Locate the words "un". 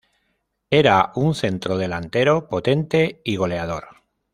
1.13-1.35